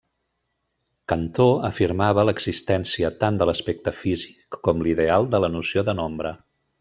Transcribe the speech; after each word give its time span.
Cantor 1.11 1.51
afirmava 1.69 2.23
l’existència 2.29 3.13
tant 3.25 3.37
de 3.43 3.47
l’aspecte 3.53 3.93
físic 4.01 4.59
com 4.69 4.81
l’ideal 4.89 5.29
de 5.35 5.43
la 5.45 5.51
noció 5.59 5.85
de 5.91 5.97
nombre. 6.05 6.33